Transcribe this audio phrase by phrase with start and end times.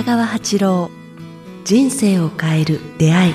[0.00, 0.90] 北川八郎
[1.62, 3.34] 人生を変える出会い。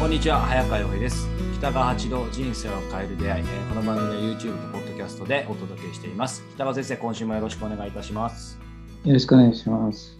[0.00, 1.28] こんにちは早川洋平です。
[1.58, 6.42] 北川八郎人生を変える出会い、えーこの番組は YouTube と Podcast でお届けしています。
[6.56, 8.58] 北川先生今週もよろしくお願いいたします。
[9.04, 10.18] よろしくお願いします。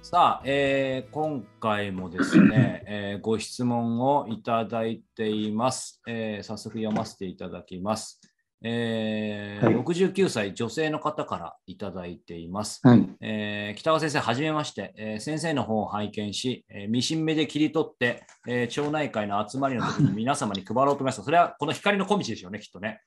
[0.00, 8.18] さあ、えー今回もですね、 えーご質問をいただいています、えー早速読ませていただきます、
[8.66, 13.08] えーはい69歳女性の方からいただいていますはい。
[13.20, 21.22] えー北川先生、はじめまして、えー先生の本を拝見し、えーミシン目で切り取って、えー町内会の集まりの時に 皆様に配ろうと思いました。
[21.22, 23.00] それはこの光の小道でしょうね、きっとね。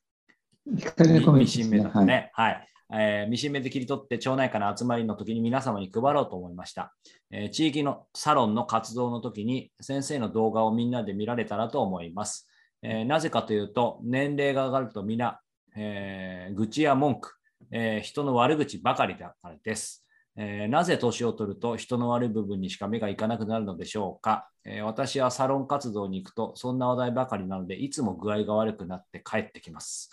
[0.77, 2.13] 光のコミミシン目ュニティですね。
[2.13, 2.23] はい。
[2.23, 2.31] だとね。
[2.33, 2.67] はい。
[2.93, 6.93] えーミシン目で切り取って町内会の集まりの時に皆様に配ろうと思いました、
[7.31, 12.47] えー地域のサロンの活動の時に先生の動画をみんなで見られたらと思います。
[12.83, 15.39] えーなぜかというと、年齢が上がると皆、
[15.77, 17.33] えー愚痴や文句、
[17.71, 20.03] えー人の悪口ばかりだからです。
[20.35, 30.09] えーなぜ年を取ると人の悪い部分にしか目がいかなくなるのでしょうか、えー私はサロン活動に行くとそんな話題ばかりなのでいつも具合が悪くなって帰ってきます。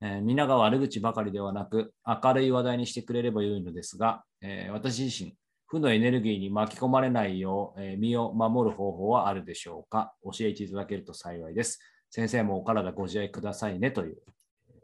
[0.00, 11.80] えー皆が悪口ばかりではなく明るい話題にしてくれればよいのですが、え私自身負のエネルギーに巻き込まれないよう、え身を守る方法はあるでしょうか教えていただけると幸いです。
[12.10, 14.18] 先生もお体ご自愛くださいねという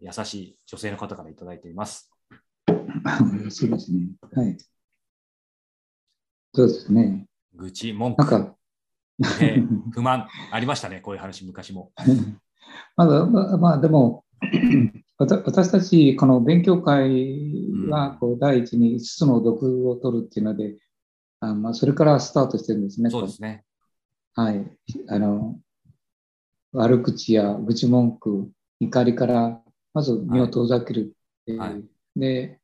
[0.01, 2.11] 優しい女性の方からいただいています。
[3.51, 4.09] そうですね。
[4.35, 4.57] はい。
[6.55, 7.27] そうですね。
[7.55, 8.57] 愚痴、文句、なんか、
[9.41, 11.93] えー不満ありましたね、こういう話昔も。
[12.97, 14.25] まだ、まあ、まあ、でも、
[15.19, 17.53] 私たち、この勉強会
[17.89, 20.79] は、こう、第一に5つの毒を取るっていうので、
[21.41, 23.11] あまあ、それからスタートしてるんですね。
[23.11, 23.65] そうですね。
[24.35, 24.79] はい。
[25.09, 25.59] あの、
[26.73, 29.63] 悪口や愚痴文句、怒りから、
[29.99, 31.17] まず身を遠ざける。
[31.59, 31.83] はいえー
[32.17, 32.59] で、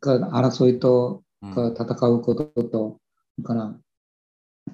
[0.00, 3.00] か争いと戦うことと、
[3.36, 3.74] それから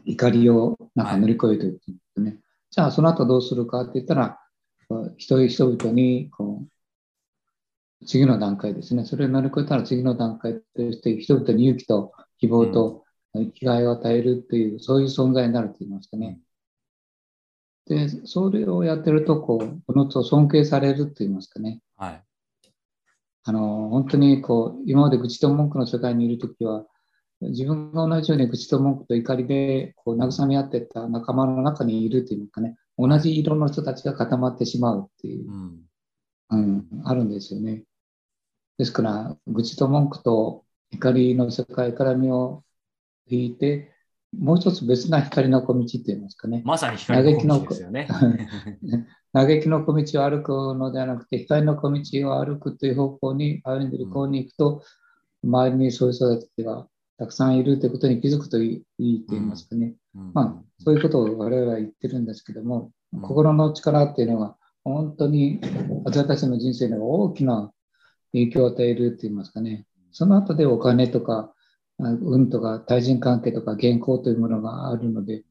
[0.04, 2.40] 怒りをなんか乗り越えていくんですね。
[2.70, 4.38] じゃあ、その後どうするかって言ったら、
[4.88, 6.64] こう人人々にこ
[8.02, 9.04] う次の段階ですね。
[9.04, 13.04] それを乗り越えたら次の段階として、人々に勇気と希望と
[13.34, 16.40] 生きがいを与えるっていう、そういう存在になると言いますかね。
[17.86, 21.80] で、それをやってると、こう、おのと尊敬されると言いますかね。
[21.96, 22.24] はい。
[23.44, 26.86] あの、本当にこう、今まで愚痴と文句の世界にいるときは、
[27.40, 35.80] 自分が同じように愚痴と文句と怒りでこう慰め合ってた仲間の中にいるというかね、同じ色の人たちが固まってしまうっていうう、ん。
[36.50, 37.82] うん、あるんですよね。
[38.78, 42.64] ですから、愚痴と文句と怒りの世界から身を
[43.26, 43.93] 引いて、
[44.38, 46.62] もう一つ別な光の小道って言いますかね。
[46.64, 48.08] まさに光の小道ですよね。
[49.32, 54.82] 嘆きの小道を歩くのではなくて、光の小道を歩くという方向に歩んでいる方に行くと、
[55.42, 56.86] 周りにそういう人たちが
[57.18, 59.94] たくさんいるということに気づくといいいいと言いますかね。
[60.14, 65.60] うんまあ、そういうことを我々は言ってるんですけども、うん心の力っていうのが、本当に
[66.04, 67.72] 私たちの人生に大きな
[68.32, 69.86] 影響を与えると言いますかね。
[70.10, 71.53] その後でお金とか、あ
[71.98, 75.44] 運とか対人関係とか原稿というものがあるので、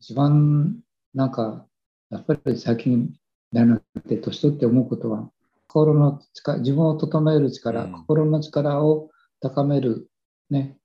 [0.00, 0.80] 一番
[1.14, 1.66] なんか、
[2.10, 3.14] やっぱり最近
[3.52, 5.30] なので、年取って思うことは、
[5.68, 9.10] 心の力、自分を整える力、うん心の力を
[9.40, 10.08] 高める、
[10.50, 10.76] ね、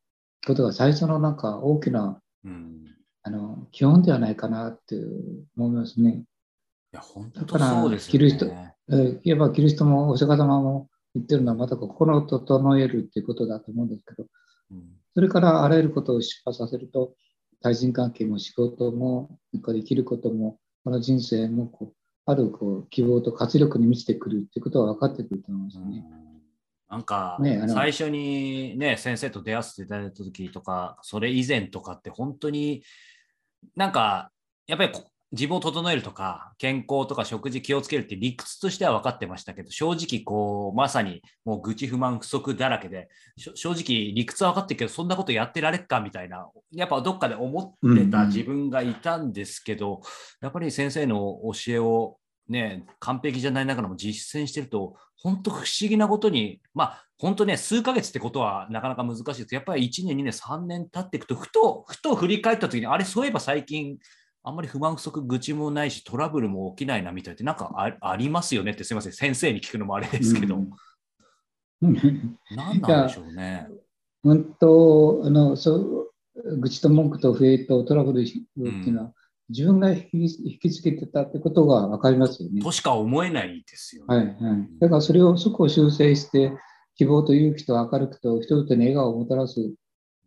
[0.45, 2.85] ことが最初のなんか大きなうん
[3.23, 4.95] あの基本ではないかなって
[5.57, 6.23] 思いますね。
[6.93, 8.75] いや、本当だからそうですよ着る人ね。
[8.89, 14.29] えー言えばキリストもお釈迦様も言ってるのはまた心を整えるっていうことだと思うんですけど、うん
[15.13, 17.13] それからあらゆることを出発させると、
[17.61, 26.03] 対人関係も仕事も、それから生きることも、この人生もこうあるこう希望と活力に満ちてくるっていうことは分かってくると思いますね。
[26.89, 32.83] なんか、ね最初にね、先生と出会わせていただいた時とか、それ以前とかって本当に
[33.75, 34.31] なんか、
[34.67, 43.09] やっぱりこ自分を整えるとか、健康とか食事気をつけるって理屈としては分かってましたけど、正直こう、まさにもう愚痴不満不足だらけで、
[43.55, 50.01] 正直理屈は分かってるけど、そんなことやってられっかみたいな、やっぱどっかで思ってた自分がいたんですけど、
[50.41, 59.55] やっぱり先生の教えをね、完璧じゃない中でも実践してると、本当不思議なことに、まあ、本当ね、数ヶ月ってことはなかなか難しいです。
[59.55, 63.97] やっぱり1年、2年、3年経っていくと、ふと、ふと振り返った時に、あれ、そういえば最近、
[64.47, 70.69] あんまり不満不足、愚痴もないし、トラブルも起きないなみたいって、なんかあありますよねって、すみません、先生に聞くのもあれですけど、うん
[71.81, 73.67] 何なんでしょうね。
[74.23, 79.13] 本当あのそう愚痴と文句と不平とトラブルっていうのは、
[79.49, 82.61] 自分が引き引きつけてたってことが分かりますよね。
[82.61, 84.15] としか思えないですよね。
[84.15, 84.35] はいはい。
[84.79, 86.53] だからそれをそこを修正して、
[86.95, 89.59] 希望と勇気と明るくと人々に笑顔をもたらす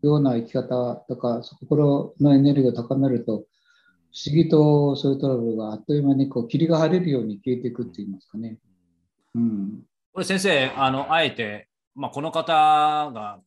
[0.03, 3.47] ような生き方とか、心のエネルギーを高めると、
[4.13, 8.59] 不思議とそういうトラブルがあっという間にこう霧が晴れるように消えていくって言いますかね。
[9.35, 9.83] うん。
[10.13, 12.53] これ先生、あのあえて、まあ、この方
[13.13, 13.41] が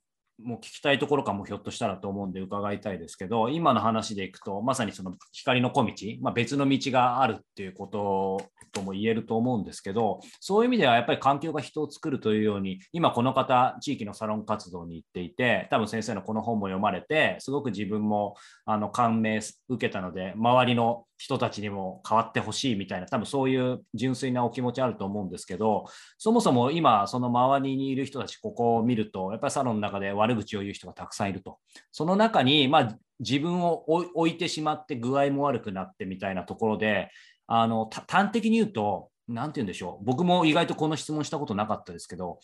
[0.43, 8.41] もう聞きたいところかもひょっとしたらと思うんで伺いたいですけど、今の話でいくと、まさにその光の小道、まあ、別の道があるっていうこと
[8.71, 18.35] とも言えると思うんですけど、そういう意味ではやっぱり環境が人を作るというように、今この方、地域のサロン活動に行っていて、多分先生のこの本も読まれて、すごく自分も
[18.65, 19.39] あの感銘
[19.69, 25.85] 受けたので、周りの人たちにも変わってほしいみたいな、多分そういう純粋なお気持ちあると思うんですけど、
[26.17, 31.59] そもそも今、その周りにいる人たち、ここを見ると、やっぱりサロンの中で悪口を言う人がたくさんいると。
[31.93, 37.09] その中に、まあ、自分を置いてしまって具合も悪くなってみたいなところで、
[37.47, 42.39] あの端的に言うと、なんて言うんでしょう、僕も意外とこの質問したことなかったですけど、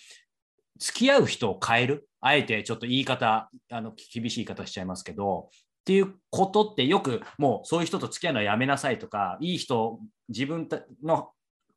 [0.78, 5.50] 付き合う人を変える、あえてちょっと言い方、あの厳しい言い方しちゃいますけど、
[5.90, 10.70] っていうことってよくもうそういう人と付き合うのはやめなさいとか、いい人、自分
[11.04, 11.32] の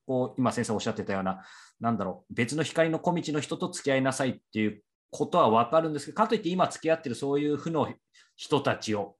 [0.06, 1.40] こう今先生おっしゃってたような、
[1.80, 7.88] なんだろう、別の光の小道の人と付き合いなさいっていうことは分かるんですけど、かといって今付き合ってるそういう負の
[8.36, 9.16] 人たちを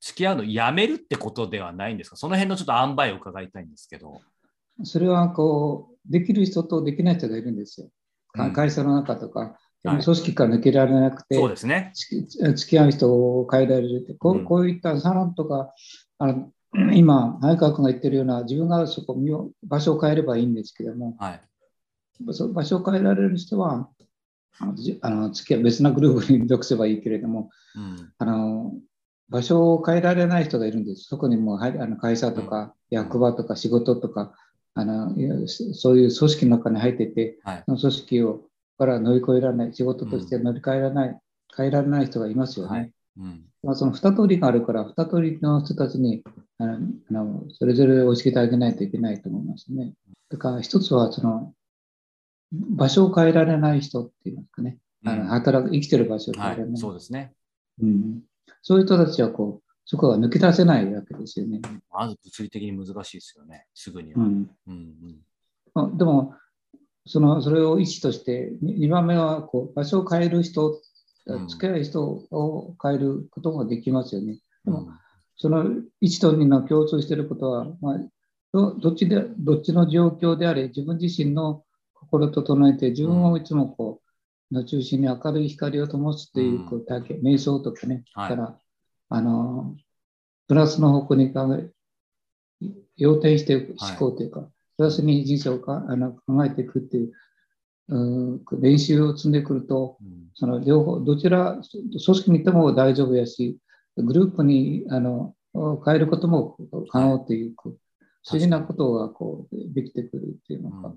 [0.00, 2.16] 付き合うのやめるってことではないんですか？
[2.16, 4.18] その辺のちょっと塩梅を伺いたいんですけど。
[4.82, 7.88] それはこう、できる人とできない人がいるんですよ。
[8.36, 15.72] うん、会社の中とか、組織から抜けられなくて、そうですね、付き合う人を変えられるって、こう,、こういったサロンとか、
[16.18, 16.50] あの
[16.94, 19.16] 今、内閣が言ってるような、自分がそこ
[19.64, 21.40] 場所を変えればいいんですけども、はい、
[22.20, 23.88] 場所を変えられる人は、
[25.00, 28.72] あの付き合別なグループに属せばいいけれども、うん、あの
[29.28, 31.04] 場所を変えられない人がいるんです。
[31.04, 34.34] そこにもあの会社とか役場とか仕事とか、
[34.74, 35.14] あの
[35.72, 38.42] そういう組織の中に入ってて、はい、その組織を
[38.82, 41.20] から乗り越えられない、仕事として乗り換えられない、
[41.56, 42.78] 変えられない人がいますよね。
[42.78, 46.24] はいうん、まあ、その二通りがあるから、二通りの人たちに
[46.58, 46.78] あの
[47.10, 49.92] あのそれぞれ教えてあげないといけないと思いますね。
[50.30, 51.54] だから一つはその
[52.50, 54.78] 場所を変えられない人って言いますかね。
[55.04, 57.34] あの働く生きてる場所を変えられない、はい、そうですね、
[57.82, 58.22] うん。
[58.62, 61.60] そういう人たちはこう、そこは抜け出せないわけですよね。
[61.90, 64.24] まず物理的に難しいですよね、すぐには。
[64.24, 64.94] うんうん
[65.74, 66.34] まあ、でも
[67.06, 70.80] その、それを意思として、2番目はこう場所を変える人、
[71.48, 74.38] 付き合う人を変えることができますよね。
[74.64, 74.88] でも、
[75.36, 75.64] その
[76.00, 77.98] 1と2の共通していることは、まあ、
[78.52, 81.64] どどっちでどっちの状況であれ、自分自身の
[81.94, 84.00] 心と整えて、自分をいつもこ
[84.50, 88.28] う、の中心に明るい光を灯すというこう体験、瞑想とかね、はい。
[88.28, 88.58] から
[89.08, 89.74] あの
[90.46, 91.70] プラスの方向に考え、
[92.96, 94.48] 要点して思考というか、
[94.82, 97.12] プラスに人生をかあの考えていくっていう、
[97.88, 97.98] う
[98.34, 100.30] ん、練習を積んでくると、うん。
[100.34, 103.58] その両方、どちら、組織にいても大丈夫やし、
[103.96, 106.56] グループにあの変えることも
[106.90, 107.68] 可能という、不
[108.28, 110.92] 思議なことがこうできてくるっていうのか、うんうん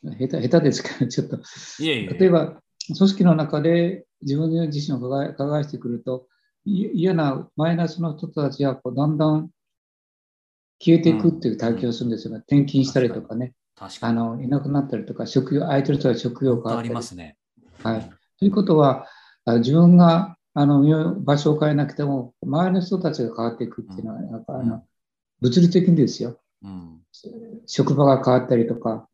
[0.00, 1.40] 下手下手ですけど、ちょっと、
[1.80, 2.06] いえいえ。
[2.06, 6.28] 例えば、組織の中で自分自身を輝輝してくると、
[6.64, 9.50] い嫌なマイナスの人たちがこうだんだん
[10.80, 12.38] 消えていくっていう体験をするんですよね。
[12.46, 14.18] 転勤したりとかね、確かに。
[14.18, 16.90] あのいなくなったりとか、職業、空いてる人は職業変わあり。
[16.90, 17.36] ますね。
[17.82, 18.10] はい。
[18.38, 19.06] ということは、
[19.44, 24.84] あ自分があの場所を変えなくても、周りの人たちが変わっていくっていうのは、やっぱあの
[25.40, 26.40] 物理的にですよ。
[26.62, 27.00] うん。
[27.66, 29.08] 職場が変わったりとか、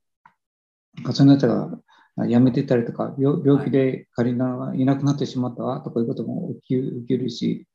[1.12, 1.78] その人が
[2.26, 4.38] 辞めてたりとか、病病気で仮に
[4.80, 7.66] いなくなってしまったわとかいうことも起き起きるし、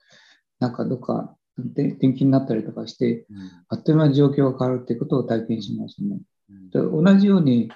[0.60, 1.36] なんかどっか
[1.68, 6.20] 転転勤になったりとかして、うんあっという間に状況が変わるっていうことを体験しますね。
[6.50, 7.72] うんで同じように、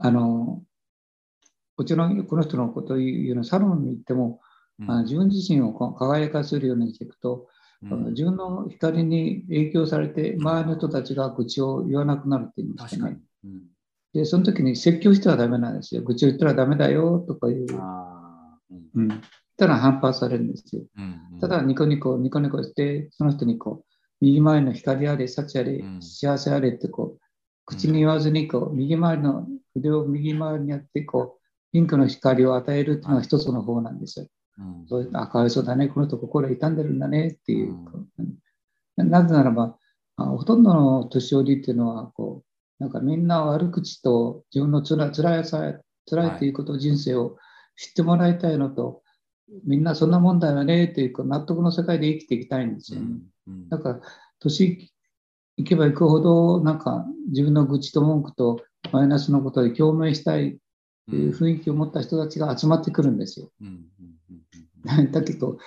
[0.00, 0.62] あの、
[1.76, 4.40] こちらのこの人のことを言うのサロンに行っても、
[4.80, 7.48] うんあ自分自身を輝かせるようにしていくと、
[7.82, 13.20] うん自分の光に影響されて、周りの人たちが愚痴を言わなくなるって言いますかね。
[13.44, 13.62] うん
[14.12, 16.02] で、その時に説教してはダメなんですよ。
[16.02, 17.66] 愚痴を言ったらダメだよとかいう。
[18.94, 19.08] うん。
[19.60, 20.82] たら反発されるんですよ。
[20.96, 27.20] うんただ、ニコニコ、ニコニコして、その人にこう、右回りの光あれ、幸あれ、幸せあれってこう、
[27.64, 31.40] 口に言わずにこう、右回りの筆を右回りにやって、こう、
[31.72, 34.26] ピンクの光を与えるっていうのが一つの方なんですよ。
[34.58, 37.72] うんそういうあ、かわいそうだね、この人心傷んでるんだねっていう。
[38.18, 39.78] うんなぜならば、
[40.16, 47.38] ほとんどの年寄りっていうのは、こう、なんかみんな悪口と自分のつら辛いさ、辛いということ、人生を
[47.76, 49.02] 知ってもらいたいのと、
[49.64, 53.08] みんなそんなもんだよねっていうこう納得の世界で生きていきたいんですうよね。
[53.08, 53.68] んうん。
[53.68, 54.00] だから、
[54.40, 54.90] 年
[55.56, 58.60] いけばいくほど、なんか自分の愚痴と文句と
[58.92, 60.56] マイナスのことで共鳴したいっ
[61.10, 63.50] ていう雰囲気を持った人たちが集まってくるんですよ。
[65.12, 65.58] だけど、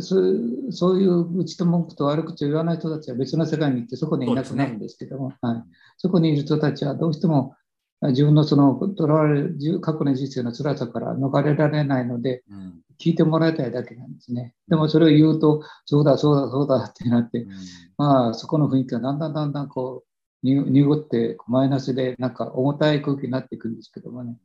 [0.00, 5.64] そうそういう愚痴と文句と悪口を言わない人たちは別の世界に行ってそこにいなくなるんですけども、はい、
[5.96, 7.54] そこにいる人たちはどうしても
[8.02, 14.54] 自分のそのとらわれ過去の人生の辛さから逃れられないのでうん聞いてもらいたいだけなんですね。
[14.68, 17.50] でもそれを言うと、そうだそうだそうだってなって、うん
[17.96, 20.04] まあそこの雰囲気がだんだんだんだんこ
[20.42, 24.36] うに濁ってマイナスでなんか重たい空気になっていくんですけどもね。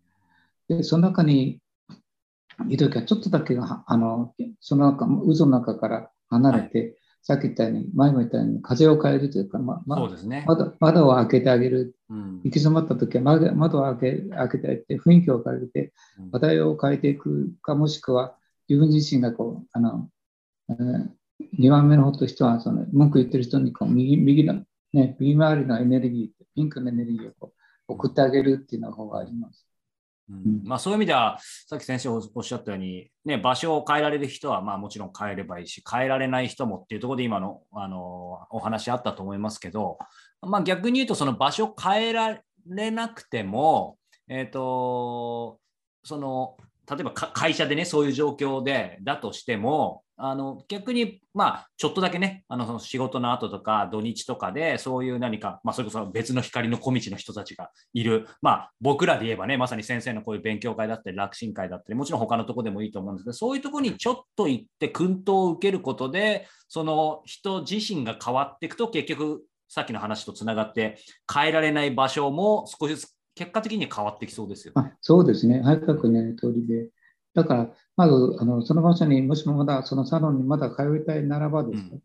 [0.70, 1.60] で、その中に
[2.70, 10.46] いるときはちょっとだけがあのその中渦の中から離れて、さっき言ったように前も言ったように風を変えるというか、ままそうですね。
[10.48, 18.36] 窓窓を開けてあげるうん行き詰まったときは窓窓を開け開けてあげて雰囲気を変えてうん話題を変えていくかもしくは
[18.70, 20.08] 自分自身がこうあの、
[20.70, 20.74] え
[21.60, 24.63] 2番目の方としてはその文句言ってる人にこう右右の、
[24.94, 27.53] ね、右回りのエネルギーピンクのエネルギーをこ
[27.88, 29.64] う送ってあげるっていうの方があります。
[30.29, 30.62] うん。
[30.63, 39.98] まあ、そういう意味では、さっき先生おっしゃったように、ね、場所を変えられる人はまあもちろん変えればいいし、変えられない人もっていうところで今のあのお話あったと思いますけど、
[40.41, 45.60] まあ、逆に言うと、その場所を変えられなくても、えっ、と、
[46.03, 46.58] その、
[46.89, 70.98] 例えば会社でね、そういう状況で、だとしても、あの逆に、まあ、ちょっとだけね、あのその仕事の後とか土日とかで、そういう何か、まあ、それこそ別の光の小道の人たちがいる、まあ、僕らで言えばね、まさに先生のこういう勉強会だったり、楽神会だったり、もちろん他のとこでもいいと思うんですけど、そういうとこにちょっと行って、薫陶を受けることで、その人自身が変わっていくと、結局、さっきの話とつながって、
[71.31, 74.91] 変えられない場所も少しずつ結果的に変わってきそうですよね。
[74.93, 76.89] あそうですね、早くね、通りで。
[77.36, 82.00] だから、まずあのその場所にもしもまだそのサロンにまだ通いたいならばですね、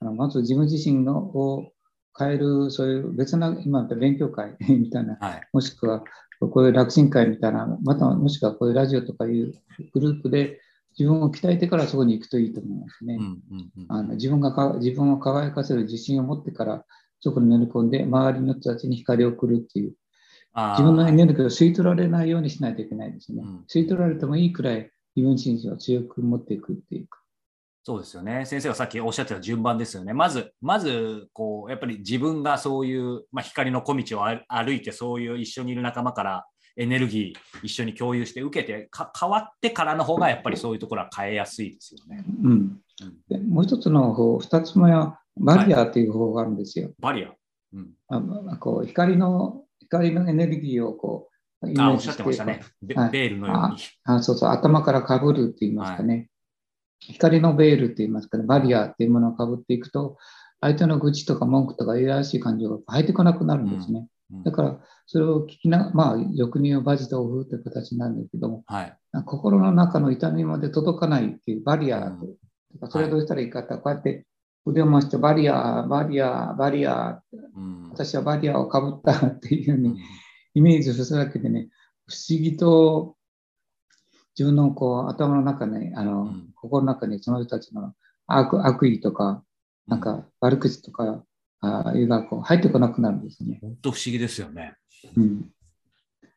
[0.00, 1.72] あのまず自分自身のを
[2.16, 5.48] 変える、そういう別な、今言った勉強会 みたいな、はい。
[5.52, 6.04] もしくは
[6.38, 9.54] こういう楽神会みたいな、またもしくはこういうラジオとかいう
[9.92, 10.60] グループで
[10.98, 13.16] 自分を鍛えてからそこに行くといいと思いますね。
[13.18, 16.84] うんうんうんあの自分がか自分を輝かせる自信を持ってから
[17.20, 19.94] そこに乗り込んで周りの人たちに光を送るっていう
[20.54, 23.42] 自分のエネルギーを吸い取られないようにしないといけないですね。
[23.44, 27.20] うん吸い取られてもいいくらい自分自身を強く持っていくっていうか。
[27.82, 28.46] そうですよね。
[28.46, 30.14] 先生がさっきおっしゃってた順番ですよね。
[30.14, 36.46] まず、まず、こう、やっぱり自分がそういう、まあ、光の小道を歩歩いて、そういう一緒にいる仲間から
[36.76, 42.24] エネルギー一緒に共有して受けてか、変わってからの方が、やっぱりそういうところは変えやすいですよね。
[42.42, 42.80] うんうん
[43.28, 46.92] でもう一つの方、二つ目はバリアーっていう方法があるんですよ。
[47.00, 47.32] バリア。
[47.72, 49.63] うん、あこう光の
[49.94, 51.28] 光のエネルギーをこ
[51.62, 52.60] うイメあ、おージしてっしゃってましたね。
[52.82, 53.82] ベはいベールのように。
[54.04, 56.28] あそうそう、頭からかぶるって言いますかね。
[57.00, 60.16] 光のベールって言いますかね、バリアっていうものをかぶっていくと、
[60.60, 64.00] 相手の愚痴とか文句とかいやらしい感情が入ってこなくなるんですね。
[64.00, 64.04] うん
[64.42, 68.98] だから、それを聞きな、まあ、俗に言う馬耳東風という形なんだけども、はい。
[69.26, 72.34] 心の中の痛みまで届かないっていうバリアと、うん
[72.90, 74.26] それをどうしたらいいかって、こうやって
[74.66, 77.22] 腕を回してバリア、バリア、バリア、
[77.56, 79.98] うん私はバリアをかぶったっていうふうにうん
[80.54, 81.68] イメージするだけでね、
[82.06, 83.16] 不思議と
[84.38, 87.92] 自分のこう頭の中に、あの、うん心の中にその人たちの
[88.26, 89.44] 悪悪意とか、
[89.86, 91.22] なんか悪口とか、
[91.60, 93.58] ああいうのがこう入ってこなくなるんですね。
[93.60, 94.76] 本当不思議ですよね。
[95.14, 95.50] うん。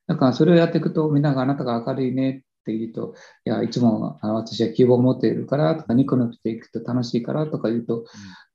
[0.06, 8.06] だからそれをやっていくと、みんながあなたが明るいねって言うと、いや、いつもあ私は希望を持っているからとか、ニコニコしていくと楽しいからとか言うと、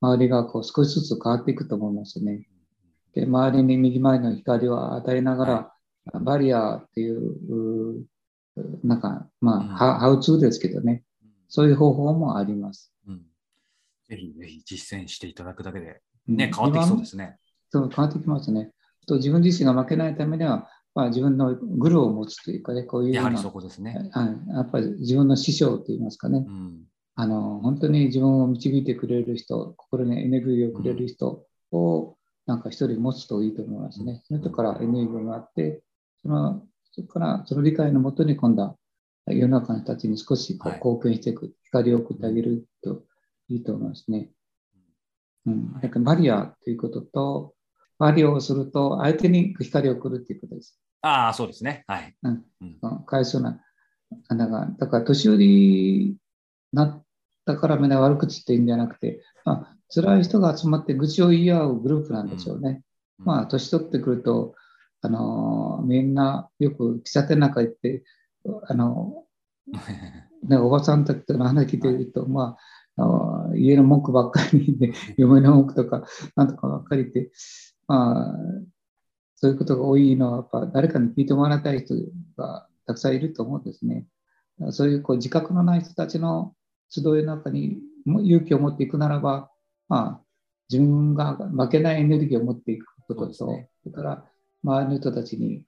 [0.01, 2.47] 周りがこう少しずつ変わっていくと思いますね。
[3.15, 8.05] で、周りに右前の光を与えながら、バリアっていう、う
[8.83, 11.03] なんか、まあ、うんハハウツーですけどね、
[11.47, 12.93] そういう方法もあります。
[13.07, 13.21] うん
[14.09, 17.37] ぜひぜひ実践していただくだけで、うんね、変わってきそうですね。
[17.71, 18.71] そう変わってきますね。
[19.07, 24.09] と自分自身が負けないためには、まあ、自分のグルを持つというかね、こういうようなやはりそこですね。
[24.11, 24.55] はい。
[24.55, 26.83] やっぱり自分の師匠といいますかね、うん。
[27.15, 34.21] あの本当に自分を導いてくれる人、心にエネルギーをくれる人をなんか一人持つといいと思いますね。
[34.25, 35.81] その人からエネルギーがあって、
[36.21, 38.75] そのそこからその理解のもとに今度は
[39.27, 40.77] 世の中の人たちに少しこうはい。
[40.77, 43.03] 貢献していく、光を送ってあげると
[43.49, 44.29] いいと思いますね。
[45.45, 47.55] うん、だからバリアということと、
[47.99, 50.79] バリアをすると相手に光を送るということです。
[51.03, 51.83] ああ、そうですね。
[51.87, 52.15] はい。
[52.23, 53.61] うんうんうん返すような、
[54.29, 56.15] あだから、だから年寄りに
[56.71, 57.03] なっ
[57.45, 62.81] たからみんな悪口って言うんじゃなくて、まあ辛い人が集まって愚痴を言い合うグループなんでしょうね。
[63.19, 64.55] まあ、年取ってくると、
[65.01, 68.03] あのみんなよく喫茶店なんか行って、
[68.67, 69.25] あの
[70.47, 72.57] ね、 おばさんたちの話聞いてると、ま
[72.97, 76.05] あ、あ家の文句ばっかりで、 嫁の文句とか、
[76.35, 77.31] なんとかばっかりで、
[77.87, 78.37] まあ、
[79.43, 81.95] そういうことが多いのは、やっぱ誰かに聞いてもらいたい人
[82.37, 84.05] がたくさんいると思うんですね。
[84.71, 86.53] そういうこう自覚のない人たちの
[86.87, 89.51] 集いの中に勇気を持っていくならば、
[89.89, 90.21] まあ、
[90.71, 94.23] 自分が負けないエネルギーを持っていくことと、そ、ね,、れから
[94.63, 95.65] 周りの人たちに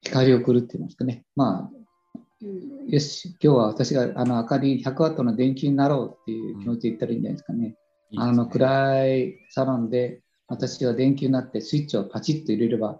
[0.00, 1.26] 光を送るって言いますかね。
[1.36, 2.46] まあ、
[2.86, 7.58] よし、今日は私があの明かり100ワットの電気になろうっていう気持ちで言ったらいいんじゃないですかね。
[7.58, 7.72] うん、い
[8.16, 12.98] いねあの暗いサロンで私が電球になってスイッチをパチッと入れれば、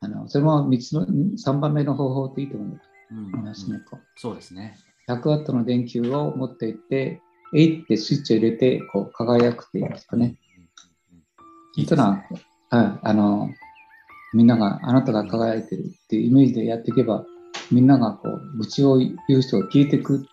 [0.00, 3.76] あのそれも3つの3番目の方法といいと思いますね。
[3.76, 4.76] うん、そうですね。
[5.08, 7.20] 100ワットの電球を持っていって、
[7.54, 10.36] えいってスイッチを入れてこう輝くっていうんですかね。
[11.76, 12.02] いいですね。
[12.70, 13.50] はい、あの
[14.34, 17.24] みんながあなたが輝いてるっていうイメージでやっていけば、
[17.70, 20.26] みんながこう愚痴を言う人が消えていく、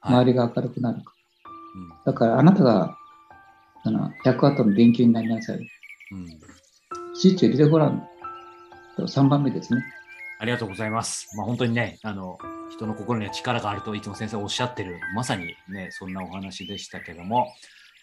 [0.00, 1.04] 周りが明るくなる、はい
[2.04, 2.96] だからあなたが
[3.82, 5.68] その100ワットの電球になりなさい。
[6.12, 6.26] うん、
[7.14, 8.06] スイッチを入れてごらん。
[8.98, 9.82] 3番目ですね。
[10.38, 11.34] ありがとうございます。
[11.36, 12.38] まあ、本当にね、あの
[12.70, 17.46] 人の心には力があるといつも先生おっしゃってる、まさにね、そんなお話でしたけども、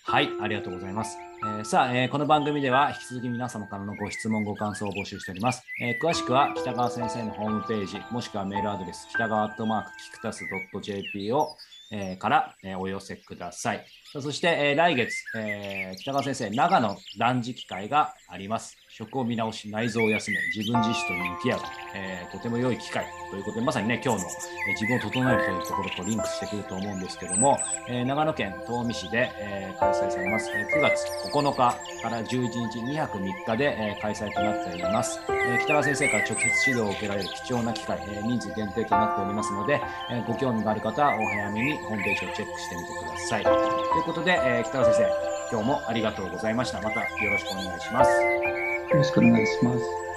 [0.06, 1.18] はい、ありがとうございます。
[1.44, 5.64] えー、さあ、えー、この番組では引き続き皆様からのご質問、ご感想を募集しております。
[5.82, 10.44] えー、詳しくは北川先生のホームページ、もしくはメールアドレス、北川アットマークキクタス
[10.82, 11.56] .jp を、
[11.92, 13.86] えー、から、え、お寄せください。
[14.12, 18.78] そして、え、来月、え、北川先生、長野断食会があります。
[19.00, 21.60] 食を見直し、内臓を休め、自分自身と向き合う、
[21.96, 24.30] えー、とても良い機会ということで、まさにね、今日の、
[24.68, 35.60] え、自分を整えるというところとリンクしてくると思うんですけども、えー、長野県東御市で、えー、開催されます、え、9月9日から11日、2泊3日で、え、開催となっております、え。
[35.64, 43.44] 北川先生から直接指導を受けられる貴重な機会、え、人数限定となっておりますので、え、ご興味がある方はお早めにホームページをチェックしてみてください。
[43.44, 46.82] ということで、え、北川先生、今日もありがとうございました。
[46.82, 48.59] またよろしくお願いします。
[48.92, 50.09] よろしくお願いします。